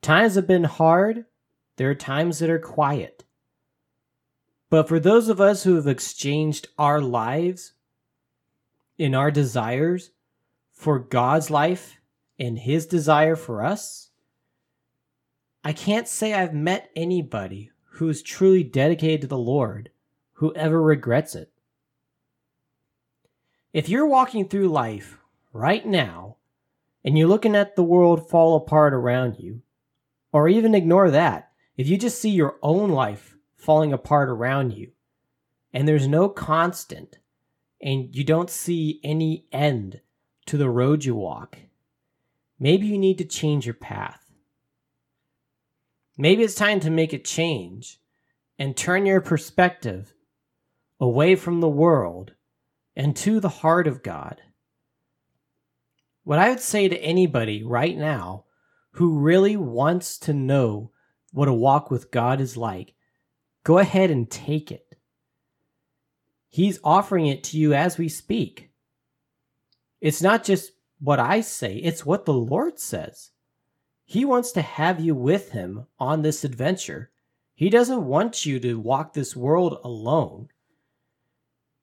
Times 0.00 0.34
have 0.34 0.48
been 0.48 0.64
hard, 0.64 1.26
there 1.76 1.88
are 1.88 1.94
times 1.94 2.40
that 2.40 2.50
are 2.50 2.58
quiet. 2.58 3.22
But 4.70 4.88
for 4.88 4.98
those 4.98 5.28
of 5.28 5.40
us 5.40 5.62
who 5.62 5.76
have 5.76 5.86
exchanged 5.86 6.66
our 6.76 7.00
lives 7.00 7.74
in 8.98 9.14
our 9.14 9.30
desires 9.30 10.10
for 10.72 10.98
God's 10.98 11.48
life 11.48 12.00
and 12.40 12.58
His 12.58 12.86
desire 12.86 13.36
for 13.36 13.64
us, 13.64 14.10
I 15.62 15.72
can't 15.72 16.08
say 16.08 16.34
I've 16.34 16.54
met 16.54 16.90
anybody 16.96 17.70
who 17.84 18.08
is 18.08 18.20
truly 18.20 18.64
dedicated 18.64 19.20
to 19.20 19.26
the 19.28 19.38
Lord 19.38 19.90
who 20.32 20.52
ever 20.56 20.82
regrets 20.82 21.36
it. 21.36 21.52
If 23.72 23.88
you're 23.88 24.08
walking 24.08 24.48
through 24.48 24.70
life 24.70 25.18
right 25.52 25.86
now 25.86 26.38
and 27.04 27.18
you're 27.18 27.28
looking 27.28 27.56
at 27.56 27.76
the 27.76 27.82
world 27.82 28.28
fall 28.28 28.56
apart 28.56 28.94
around 28.94 29.38
you, 29.38 29.62
or 30.32 30.48
even 30.48 30.74
ignore 30.74 31.10
that, 31.10 31.50
if 31.76 31.88
you 31.88 31.96
just 31.96 32.20
see 32.20 32.30
your 32.30 32.56
own 32.62 32.90
life 32.90 33.36
falling 33.56 33.92
apart 33.92 34.28
around 34.28 34.72
you 34.72 34.90
and 35.72 35.86
there's 35.86 36.08
no 36.08 36.28
constant 36.28 37.18
and 37.80 38.14
you 38.14 38.24
don't 38.24 38.50
see 38.50 39.00
any 39.02 39.46
end 39.52 40.00
to 40.46 40.56
the 40.56 40.70
road 40.70 41.04
you 41.04 41.14
walk, 41.14 41.58
maybe 42.58 42.86
you 42.86 42.98
need 42.98 43.18
to 43.18 43.24
change 43.24 43.66
your 43.66 43.74
path. 43.74 44.30
Maybe 46.18 46.42
it's 46.42 46.54
time 46.54 46.80
to 46.80 46.90
make 46.90 47.12
a 47.12 47.18
change 47.18 47.98
and 48.58 48.76
turn 48.76 49.06
your 49.06 49.20
perspective 49.20 50.12
away 51.00 51.34
from 51.34 51.60
the 51.60 51.68
world 51.68 52.34
and 52.94 53.16
to 53.16 53.40
the 53.40 53.48
heart 53.48 53.86
of 53.86 54.02
God. 54.02 54.40
What 56.24 56.38
I 56.38 56.50
would 56.50 56.60
say 56.60 56.88
to 56.88 57.02
anybody 57.02 57.62
right 57.62 57.96
now 57.96 58.44
who 58.92 59.18
really 59.18 59.56
wants 59.56 60.18
to 60.18 60.32
know 60.32 60.92
what 61.32 61.48
a 61.48 61.52
walk 61.52 61.90
with 61.90 62.10
God 62.10 62.40
is 62.40 62.56
like, 62.56 62.94
go 63.64 63.78
ahead 63.78 64.10
and 64.10 64.30
take 64.30 64.70
it. 64.70 64.94
He's 66.48 66.78
offering 66.84 67.26
it 67.26 67.42
to 67.44 67.58
you 67.58 67.74
as 67.74 67.96
we 67.96 68.08
speak. 68.08 68.70
It's 70.00 70.22
not 70.22 70.44
just 70.44 70.72
what 71.00 71.18
I 71.18 71.40
say, 71.40 71.76
it's 71.76 72.06
what 72.06 72.26
the 72.26 72.34
Lord 72.34 72.78
says. 72.78 73.30
He 74.04 74.24
wants 74.24 74.52
to 74.52 74.62
have 74.62 75.00
you 75.00 75.14
with 75.14 75.52
Him 75.52 75.86
on 75.98 76.22
this 76.22 76.44
adventure. 76.44 77.10
He 77.54 77.70
doesn't 77.70 78.04
want 78.04 78.44
you 78.44 78.60
to 78.60 78.78
walk 78.78 79.14
this 79.14 79.34
world 79.34 79.80
alone. 79.82 80.48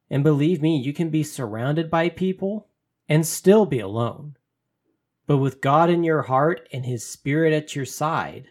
And 0.10 0.24
believe 0.24 0.62
me, 0.62 0.78
you 0.78 0.94
can 0.94 1.10
be 1.10 1.24
surrounded 1.24 1.90
by 1.90 2.10
people 2.10 2.69
and 3.10 3.26
still 3.26 3.66
be 3.66 3.80
alone. 3.80 4.38
But 5.26 5.38
with 5.38 5.62
God 5.62 5.90
in 5.90 6.04
your 6.04 6.22
heart 6.22 6.70
and 6.72 6.86
His 6.86 7.06
Spirit 7.06 7.54
at 7.54 7.76
your 7.76 7.86
side, 7.86 8.48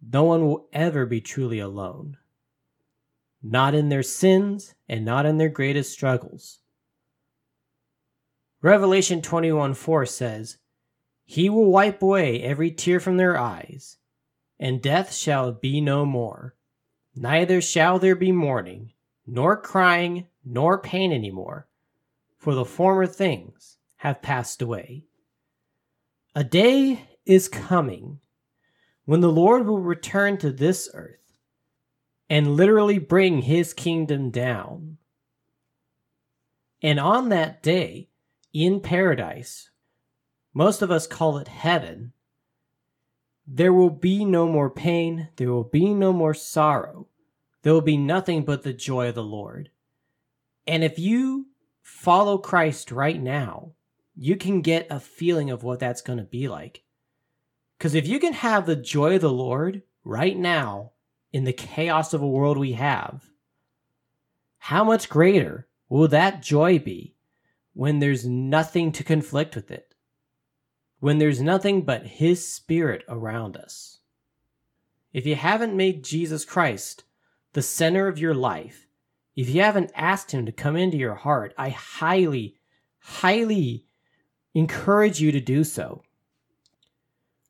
no 0.00 0.24
one 0.24 0.46
will 0.46 0.68
ever 0.72 1.04
be 1.04 1.20
truly 1.20 1.58
alone. 1.58 2.16
Not 3.42 3.74
in 3.74 3.88
their 3.88 4.02
sins 4.02 4.74
and 4.88 5.04
not 5.04 5.26
in 5.26 5.38
their 5.38 5.48
greatest 5.48 5.92
struggles. 5.92 6.60
Revelation 8.62 9.22
21 9.22 9.74
4 9.74 10.06
says, 10.06 10.58
He 11.24 11.48
will 11.48 11.70
wipe 11.70 12.02
away 12.02 12.42
every 12.42 12.70
tear 12.70 13.00
from 13.00 13.16
their 13.16 13.38
eyes, 13.38 13.96
and 14.58 14.82
death 14.82 15.14
shall 15.14 15.52
be 15.52 15.80
no 15.80 16.04
more. 16.04 16.54
Neither 17.16 17.60
shall 17.60 17.98
there 17.98 18.14
be 18.14 18.32
mourning, 18.32 18.92
nor 19.26 19.56
crying, 19.56 20.26
nor 20.44 20.78
pain 20.78 21.10
any 21.12 21.30
more, 21.30 21.66
for 22.40 22.54
the 22.54 22.64
former 22.64 23.06
things 23.06 23.76
have 23.96 24.22
passed 24.22 24.62
away. 24.62 25.04
A 26.34 26.42
day 26.42 27.06
is 27.26 27.48
coming 27.48 28.18
when 29.04 29.20
the 29.20 29.30
Lord 29.30 29.66
will 29.66 29.78
return 29.78 30.38
to 30.38 30.50
this 30.50 30.88
earth 30.94 31.36
and 32.30 32.56
literally 32.56 32.98
bring 32.98 33.42
his 33.42 33.74
kingdom 33.74 34.30
down. 34.30 34.96
And 36.82 36.98
on 36.98 37.28
that 37.28 37.62
day, 37.62 38.08
in 38.54 38.80
paradise, 38.80 39.70
most 40.54 40.80
of 40.80 40.90
us 40.90 41.06
call 41.06 41.36
it 41.36 41.48
heaven. 41.48 42.12
There 43.46 43.72
will 43.72 43.90
be 43.90 44.24
no 44.24 44.48
more 44.48 44.70
pain. 44.70 45.28
There 45.36 45.52
will 45.52 45.64
be 45.64 45.92
no 45.92 46.12
more 46.12 46.34
sorrow. 46.34 47.06
There 47.62 47.74
will 47.74 47.82
be 47.82 47.98
nothing 47.98 48.44
but 48.44 48.62
the 48.62 48.72
joy 48.72 49.08
of 49.08 49.14
the 49.14 49.22
Lord. 49.22 49.70
And 50.66 50.82
if 50.82 50.98
you 50.98 51.49
follow 51.90 52.38
Christ 52.38 52.90
right 52.90 53.20
now, 53.20 53.72
you 54.16 54.36
can 54.36 54.60
get 54.60 54.86
a 54.90 55.00
feeling 55.00 55.50
of 55.50 55.62
what 55.62 55.80
that's 55.80 56.02
going 56.02 56.18
to 56.18 56.24
be 56.24 56.48
like. 56.48 56.82
Because 57.78 57.94
if 57.94 58.06
you 58.06 58.18
can 58.18 58.32
have 58.32 58.66
the 58.66 58.76
joy 58.76 59.16
of 59.16 59.22
the 59.22 59.32
Lord 59.32 59.82
right 60.04 60.36
now 60.36 60.92
in 61.32 61.44
the 61.44 61.52
chaos 61.52 62.12
of 62.12 62.22
a 62.22 62.28
world 62.28 62.58
we 62.58 62.72
have, 62.72 63.30
how 64.58 64.84
much 64.84 65.08
greater 65.08 65.66
will 65.88 66.08
that 66.08 66.42
joy 66.42 66.78
be 66.78 67.14
when 67.72 67.98
there's 67.98 68.26
nothing 68.26 68.92
to 68.92 69.04
conflict 69.04 69.54
with 69.54 69.70
it? 69.70 69.90
when 71.00 71.16
there's 71.16 71.40
nothing 71.40 71.82
but 71.82 72.06
His 72.06 72.46
Spirit 72.46 73.02
around 73.08 73.56
us. 73.56 73.98
If 75.12 75.26
you 75.26 75.34
haven't 75.34 75.76
made 75.76 76.04
Jesus 76.04 76.44
Christ 76.44 77.04
the 77.54 77.62
center 77.62 78.06
of 78.06 78.18
your 78.18 78.34
life, 78.34 78.86
if 79.36 79.48
you 79.48 79.62
haven't 79.62 79.92
asked 79.94 80.32
Him 80.32 80.46
to 80.46 80.52
come 80.52 80.76
into 80.76 80.96
your 80.96 81.14
heart, 81.14 81.54
I 81.56 81.70
highly, 81.70 82.56
highly 82.98 83.84
encourage 84.54 85.20
you 85.20 85.32
to 85.32 85.40
do 85.40 85.64
so. 85.64 86.02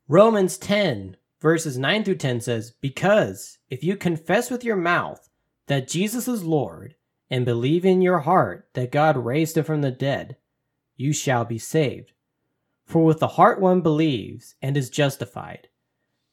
Romans 0.08 0.58
10, 0.58 1.16
verses 1.40 1.78
9 1.78 2.04
through 2.04 2.16
10 2.16 2.40
says, 2.40 2.72
Because 2.80 3.58
if 3.68 3.84
you 3.84 3.96
confess 3.96 4.50
with 4.50 4.64
your 4.64 4.76
mouth 4.76 5.28
that 5.66 5.88
Jesus 5.88 6.26
is 6.26 6.44
Lord 6.44 6.96
and 7.30 7.44
believe 7.44 7.84
in 7.84 8.02
your 8.02 8.18
heart 8.18 8.68
that 8.75 8.92
God 8.92 9.16
raised 9.16 9.56
him 9.56 9.64
from 9.64 9.82
the 9.82 9.90
dead, 9.90 10.37
you 10.96 11.12
shall 11.12 11.44
be 11.44 11.58
saved. 11.58 12.12
For 12.84 13.04
with 13.04 13.20
the 13.20 13.28
heart 13.28 13.60
one 13.60 13.80
believes 13.80 14.56
and 14.60 14.76
is 14.76 14.90
justified, 14.90 15.68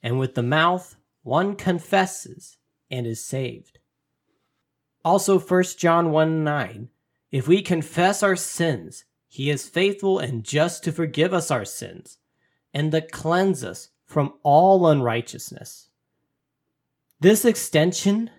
and 0.01 0.17
with 0.17 0.33
the 0.33 0.43
mouth 0.43 0.95
one 1.21 1.55
confesses 1.55 2.57
and 2.89 3.05
is 3.05 3.23
saved. 3.23 3.77
Also 5.03 5.39
1 5.39 5.63
John 5.77 6.11
1 6.11 6.43
9. 6.43 6.89
If 7.31 7.47
we 7.47 7.61
confess 7.61 8.23
our 8.23 8.35
sins, 8.35 9.05
he 9.27 9.49
is 9.49 9.69
faithful 9.69 10.19
and 10.19 10.43
just 10.43 10.83
to 10.83 10.91
forgive 10.91 11.33
us 11.33 11.51
our 11.51 11.65
sins 11.65 12.17
and 12.73 12.91
to 12.91 13.01
cleanse 13.01 13.63
us 13.63 13.89
from 14.05 14.33
all 14.43 14.87
unrighteousness. 14.87 15.89
This 17.19 17.45
extension 17.45 18.29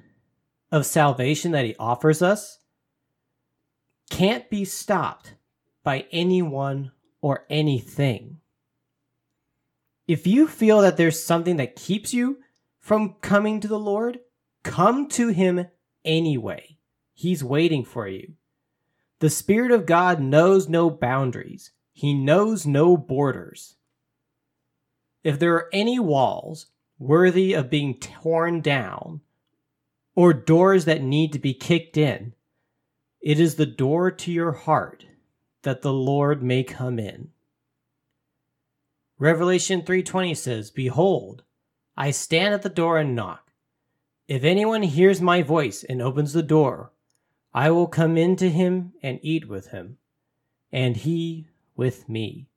of 0.71 0.87
salvation 0.87 1.53
that 1.53 1.65
he 1.65 1.75
offers 1.79 2.23
us 2.23 2.59
can't 4.11 4.49
be 4.49 4.65
stopped 4.65 5.35
by 5.83 6.07
anyone 6.11 6.93
or 7.21 7.45
anything. 7.51 8.41
If 10.07 10.27
you 10.27 10.49
feel 10.49 10.81
that 10.81 10.97
there's 10.97 11.23
something 11.23 11.57
that 11.57 11.77
keeps 11.77 12.15
you 12.15 12.39
from 12.81 13.17
coming 13.21 13.61
to 13.61 13.69
the 13.69 13.79
Lord, 13.79 14.21
come 14.63 15.09
to 15.09 15.29
Him 15.29 15.67
anyway. 16.09 16.79
He's 17.15 17.45
waiting 17.45 17.85
for 17.85 18.09
you. 18.09 18.33
The 19.21 19.31
Spirit 19.31 19.71
of 19.71 19.87
God 19.87 20.21
knows 20.21 20.69
no 20.69 20.91
boundaries, 20.91 21.73
He 21.93 22.15
knows 22.15 22.67
no 22.67 22.97
borders. 22.97 23.77
If 25.23 25.39
there 25.39 25.55
are 25.55 25.69
any 25.73 25.99
walls 25.99 26.67
worthy 26.99 27.53
of 27.53 27.71
being 27.71 27.99
torn 27.99 28.61
down, 28.61 29.21
or 30.15 30.33
doors 30.33 30.85
that 30.87 31.03
need 31.03 31.33
to 31.33 31.39
be 31.39 31.55
kicked 31.55 31.97
in, 31.97 32.35
it 33.21 33.39
is 33.39 33.57
the 33.57 33.67
door 33.67 34.11
to 34.11 34.33
your 34.33 34.53
heart 34.53 35.05
that 35.63 35.83
the 35.83 35.93
Lord 35.93 36.43
may 36.43 36.63
come 36.63 36.99
in. 36.99 37.31
Revelation 39.19 39.83
3:20 39.83 40.35
says, 40.35 40.71
"Behold, 40.71 41.43
I 41.97 42.13
stand 42.13 42.55
at 42.55 42.63
the 42.63 42.69
door 42.69 42.99
and 42.99 43.17
knock. 43.17 43.48
If 44.29 44.45
anyone 44.45 44.83
hears 44.83 45.23
my 45.23 45.43
voice 45.43 45.83
and 45.83 46.03
opens 46.03 46.35
the 46.35 46.43
door, 46.43 46.93
I 47.55 47.71
will 47.71 47.87
come 47.87 48.19
in 48.19 48.37
to 48.37 48.51
him 48.51 48.93
and 49.03 49.19
eat 49.23 49.49
with 49.49 49.69
him, 49.69 49.97
and 50.71 50.99
he 50.99 51.49
with 51.75 52.09
me." 52.11 52.51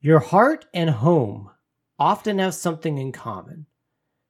Your 0.00 0.20
heart 0.20 0.66
and 0.72 0.90
home 0.90 1.50
often 1.98 2.38
have 2.38 2.54
something 2.54 2.96
in 2.96 3.12
common. 3.12 3.66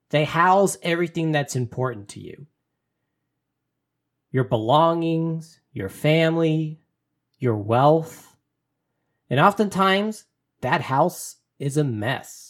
They 0.08 0.24
house 0.24 0.78
everything 0.82 1.30
that's 1.30 1.54
important 1.54 2.08
to 2.10 2.20
you. 2.20 2.46
Your 4.32 4.44
belongings, 4.44 5.60
your 5.72 5.90
family, 5.90 6.80
your 7.38 7.56
wealth. 7.56 8.36
And 9.30 9.38
oftentimes, 9.38 10.24
that 10.60 10.80
house 10.80 11.36
is 11.58 11.76
a 11.76 11.84
mess. 11.84 12.47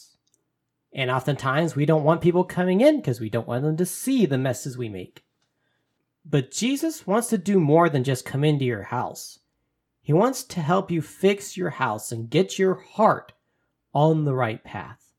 And 0.93 1.11
oftentimes, 1.11 1.75
we 1.75 1.85
don't 1.85 2.03
want 2.03 2.21
people 2.21 2.43
coming 2.43 2.81
in 2.81 2.97
because 2.97 3.19
we 3.19 3.29
don't 3.29 3.47
want 3.47 3.63
them 3.63 3.77
to 3.77 3.85
see 3.85 4.25
the 4.25 4.37
messes 4.37 4.77
we 4.77 4.89
make. 4.89 5.23
But 6.25 6.51
Jesus 6.51 7.05
wants 7.05 7.29
to 7.29 7.37
do 7.37 7.59
more 7.59 7.89
than 7.89 8.03
just 8.03 8.25
come 8.25 8.43
into 8.43 8.65
your 8.65 8.83
house. 8.83 9.39
He 10.01 10.13
wants 10.13 10.43
to 10.45 10.61
help 10.61 10.89
you 10.89 11.01
fix 11.01 11.55
your 11.55 11.69
house 11.69 12.11
and 12.11 12.29
get 12.29 12.57
your 12.57 12.75
heart 12.75 13.33
on 13.93 14.25
the 14.25 14.33
right 14.33 14.63
path. 14.63 15.13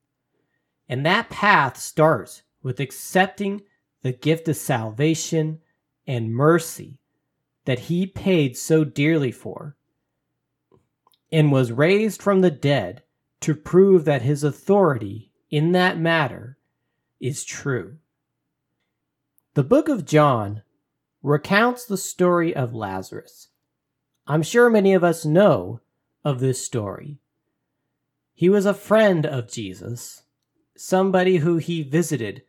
And 0.89 1.05
that 1.05 1.29
path 1.29 1.77
starts 1.77 2.43
with 2.61 2.79
accepting 2.79 3.61
the 4.01 4.11
gift 4.11 4.47
of 4.49 4.57
salvation 4.57 5.59
and 6.05 6.33
mercy 6.33 6.99
that 7.65 7.79
he 7.79 8.05
paid 8.05 8.57
so 8.57 8.83
dearly 8.83 9.31
for, 9.31 9.77
and 11.31 11.51
was 11.51 11.71
raised 11.71 12.21
from 12.21 12.41
the 12.41 12.51
dead 12.51 13.03
to 13.39 13.55
prove 13.55 14.03
that 14.05 14.23
his 14.23 14.43
authority 14.43 15.30
in 15.51 15.73
that 15.73 15.99
matter 15.99 16.57
is 17.19 17.43
true. 17.43 17.97
The 19.53 19.63
book 19.63 19.89
of 19.89 20.05
John 20.05 20.63
recounts 21.21 21.85
the 21.85 21.97
story 21.97 22.55
of 22.55 22.73
Lazarus. 22.73 23.49
I'm 24.25 24.43
sure 24.43 24.69
many 24.69 24.93
of 24.93 25.03
us 25.03 25.25
know 25.25 25.81
of 26.23 26.39
this 26.39 26.63
story. 26.65 27.19
He 28.33 28.49
was 28.49 28.65
a 28.65 28.73
friend 28.73 29.25
of 29.25 29.51
Jesus, 29.51 30.23
somebody 30.75 31.37
who 31.37 31.57
he 31.57 31.83
visited 31.83 32.43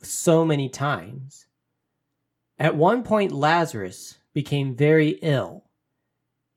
so 0.00 0.44
many 0.44 0.68
times. 0.68 1.46
At 2.58 2.76
one 2.76 3.02
point, 3.02 3.30
Lazarus 3.30 4.18
became 4.32 4.74
very 4.74 5.10
ill 5.22 5.64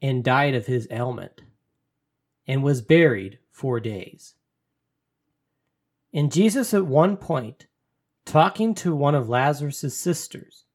and 0.02 0.24
died 0.24 0.56
of 0.56 0.66
his 0.66 0.88
ailment 0.90 1.42
and 2.48 2.64
was 2.64 2.82
buried 2.82 3.40
four 3.52 3.80
days. 3.80 4.36
And 6.14 6.32
Jesus, 6.32 6.74
at 6.74 6.86
one 6.86 7.18
point, 7.18 7.68
talking 8.26 8.76
to 8.76 8.96
one 8.96 9.16
of 9.16 9.30
Lazarus' 9.30 9.98
sisters, 9.98 10.66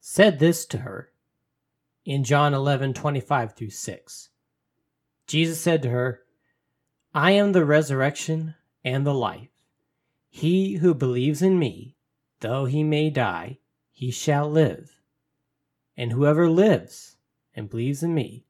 said 0.00 0.38
this 0.38 0.64
to 0.66 0.78
her 0.78 1.10
in 2.04 2.24
John 2.24 2.54
11 2.54 2.94
25 2.94 3.54
through 3.54 3.70
6. 3.70 4.28
Jesus 5.26 5.60
said 5.60 5.82
to 5.82 5.90
her, 5.90 6.22
I 7.14 7.32
am 7.32 7.52
the 7.52 7.64
resurrection 7.64 8.54
and 8.84 9.06
the 9.06 9.14
life. 9.14 9.50
He 10.28 10.76
who 10.76 10.94
believes 10.94 11.42
in 11.42 11.58
me, 11.58 11.96
though 12.40 12.64
he 12.64 12.84
may 12.84 13.10
die, 13.10 13.58
he 13.92 14.10
shall 14.10 14.48
live. 14.48 15.00
And 15.96 16.12
whoever 16.12 16.48
lives 16.48 17.16
and 17.54 17.68
believes 17.68 18.02
in 18.02 18.14
me 18.14 18.44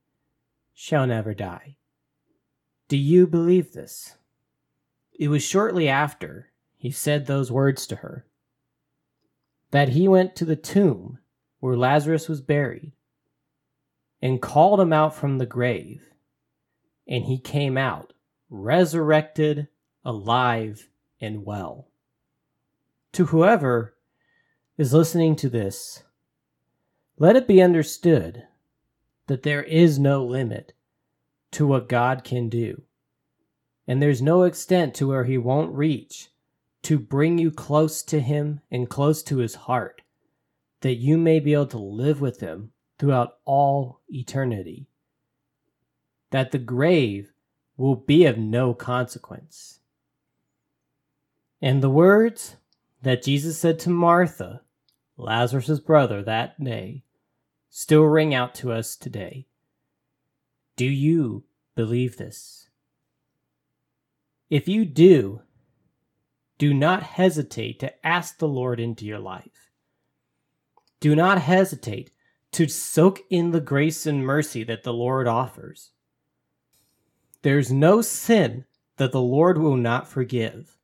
shall 0.74 1.06
never 1.06 1.34
die. 1.34 1.76
Do 2.88 2.96
you 2.96 3.26
believe 3.26 3.72
this? 3.72 4.16
It 5.20 5.28
was 5.28 5.42
shortly 5.42 5.86
after 5.86 6.48
he 6.78 6.90
said 6.90 7.26
those 7.26 7.52
words 7.52 7.86
to 7.88 7.96
her 7.96 8.24
that 9.70 9.90
he 9.90 10.08
went 10.08 10.34
to 10.36 10.46
the 10.46 10.56
tomb 10.56 11.18
where 11.58 11.76
Lazarus 11.76 12.26
was 12.26 12.40
buried 12.40 12.92
and 14.22 14.40
called 14.40 14.80
him 14.80 14.94
out 14.94 15.14
from 15.14 15.36
the 15.36 15.44
grave. 15.44 16.00
And 17.06 17.26
he 17.26 17.38
came 17.38 17.76
out 17.76 18.14
resurrected, 18.48 19.68
alive, 20.06 20.88
and 21.20 21.44
well. 21.44 21.88
To 23.12 23.26
whoever 23.26 23.94
is 24.78 24.94
listening 24.94 25.36
to 25.36 25.50
this, 25.50 26.02
let 27.18 27.36
it 27.36 27.46
be 27.46 27.60
understood 27.60 28.44
that 29.26 29.42
there 29.42 29.64
is 29.64 29.98
no 29.98 30.24
limit 30.24 30.72
to 31.50 31.66
what 31.66 31.90
God 31.90 32.24
can 32.24 32.48
do. 32.48 32.84
And 33.90 34.00
there's 34.00 34.22
no 34.22 34.44
extent 34.44 34.94
to 34.94 35.08
where 35.08 35.24
he 35.24 35.36
won't 35.36 35.74
reach 35.74 36.28
to 36.80 36.96
bring 36.96 37.38
you 37.38 37.50
close 37.50 38.04
to 38.04 38.20
him 38.20 38.60
and 38.70 38.88
close 38.88 39.20
to 39.20 39.38
his 39.38 39.56
heart, 39.66 40.02
that 40.82 40.94
you 40.94 41.18
may 41.18 41.40
be 41.40 41.54
able 41.54 41.66
to 41.66 41.76
live 41.76 42.20
with 42.20 42.38
him 42.38 42.70
throughout 43.00 43.38
all 43.44 43.98
eternity. 44.08 44.86
That 46.30 46.52
the 46.52 46.58
grave 46.58 47.32
will 47.76 47.96
be 47.96 48.26
of 48.26 48.38
no 48.38 48.74
consequence. 48.74 49.80
And 51.60 51.82
the 51.82 51.90
words 51.90 52.58
that 53.02 53.24
Jesus 53.24 53.58
said 53.58 53.80
to 53.80 53.90
Martha, 53.90 54.60
Lazarus' 55.16 55.80
brother, 55.80 56.22
that 56.22 56.62
day, 56.62 57.02
still 57.70 58.04
ring 58.04 58.36
out 58.36 58.54
to 58.54 58.70
us 58.70 58.94
today. 58.94 59.48
Do 60.76 60.86
you 60.86 61.42
believe 61.74 62.18
this? 62.18 62.69
If 64.50 64.66
you 64.66 64.84
do, 64.84 65.42
do 66.58 66.74
not 66.74 67.04
hesitate 67.04 67.78
to 67.80 68.06
ask 68.06 68.38
the 68.38 68.48
Lord 68.48 68.80
into 68.80 69.06
your 69.06 69.20
life. 69.20 69.70
Do 70.98 71.14
not 71.14 71.40
hesitate 71.40 72.10
to 72.52 72.66
soak 72.66 73.20
in 73.30 73.52
the 73.52 73.60
grace 73.60 74.06
and 74.06 74.26
mercy 74.26 74.64
that 74.64 74.82
the 74.82 74.92
Lord 74.92 75.28
offers. 75.28 75.92
There's 77.42 77.72
no 77.72 78.02
sin 78.02 78.64
that 78.96 79.12
the 79.12 79.22
Lord 79.22 79.56
will 79.56 79.76
not 79.76 80.08
forgive. 80.08 80.76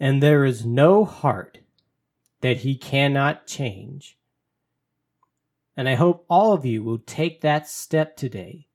And 0.00 0.20
there 0.20 0.44
is 0.44 0.66
no 0.66 1.04
heart 1.04 1.58
that 2.40 2.58
he 2.58 2.76
cannot 2.76 3.46
change. 3.46 4.18
And 5.76 5.88
I 5.88 5.94
hope 5.94 6.26
all 6.28 6.52
of 6.52 6.66
you 6.66 6.82
will 6.82 6.98
take 6.98 7.40
that 7.40 7.68
step 7.68 8.16
today 8.16 8.66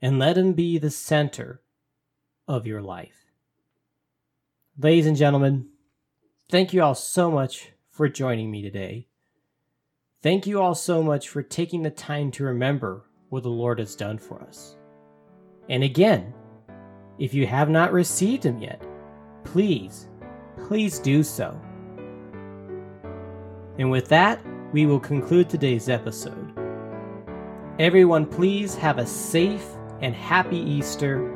and 0.00 0.18
let 0.18 0.38
him 0.38 0.54
be 0.54 0.78
the 0.78 0.90
center 0.90 1.60
of 2.48 2.66
your 2.66 2.82
life. 2.82 3.26
Ladies 4.78 5.06
and 5.06 5.16
gentlemen, 5.16 5.68
thank 6.50 6.72
you 6.72 6.82
all 6.82 6.94
so 6.94 7.30
much 7.30 7.72
for 7.90 8.08
joining 8.08 8.50
me 8.50 8.62
today. 8.62 9.08
Thank 10.22 10.46
you 10.46 10.60
all 10.60 10.74
so 10.74 11.02
much 11.02 11.28
for 11.28 11.42
taking 11.42 11.82
the 11.82 11.90
time 11.90 12.30
to 12.32 12.44
remember 12.44 13.04
what 13.28 13.42
the 13.42 13.48
Lord 13.48 13.78
has 13.78 13.96
done 13.96 14.18
for 14.18 14.42
us. 14.42 14.76
And 15.68 15.82
again, 15.82 16.34
if 17.18 17.32
you 17.32 17.46
have 17.46 17.70
not 17.70 17.92
received 17.92 18.44
Him 18.44 18.58
yet, 18.58 18.82
please, 19.44 20.08
please 20.64 20.98
do 20.98 21.22
so. 21.22 21.58
And 23.78 23.90
with 23.90 24.08
that, 24.08 24.40
we 24.72 24.86
will 24.86 25.00
conclude 25.00 25.48
today's 25.48 25.88
episode. 25.88 26.52
Everyone, 27.78 28.26
please 28.26 28.74
have 28.76 28.98
a 28.98 29.06
safe 29.06 29.66
and 30.00 30.14
happy 30.14 30.58
Easter, 30.58 31.35